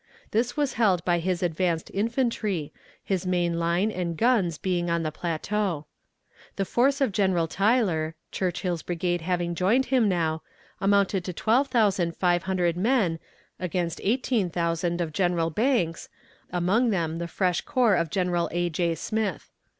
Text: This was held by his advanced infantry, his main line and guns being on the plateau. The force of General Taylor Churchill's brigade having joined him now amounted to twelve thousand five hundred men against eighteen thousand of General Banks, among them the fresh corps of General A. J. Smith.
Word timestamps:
This 0.31 0.57
was 0.57 0.73
held 0.81 1.05
by 1.05 1.19
his 1.19 1.43
advanced 1.43 1.91
infantry, 1.93 2.73
his 3.03 3.27
main 3.27 3.59
line 3.59 3.91
and 3.91 4.17
guns 4.17 4.57
being 4.57 4.89
on 4.89 5.03
the 5.03 5.11
plateau. 5.11 5.85
The 6.55 6.65
force 6.65 7.01
of 7.01 7.11
General 7.11 7.45
Taylor 7.47 8.15
Churchill's 8.31 8.81
brigade 8.81 9.21
having 9.21 9.53
joined 9.53 9.85
him 9.93 10.09
now 10.09 10.41
amounted 10.79 11.23
to 11.25 11.33
twelve 11.33 11.67
thousand 11.67 12.15
five 12.17 12.41
hundred 12.49 12.75
men 12.77 13.19
against 13.59 14.01
eighteen 14.03 14.49
thousand 14.49 15.01
of 15.01 15.13
General 15.13 15.51
Banks, 15.51 16.09
among 16.51 16.89
them 16.89 17.19
the 17.19 17.27
fresh 17.27 17.61
corps 17.61 17.93
of 17.95 18.09
General 18.09 18.49
A. 18.51 18.71
J. 18.71 18.95
Smith. 18.95 19.51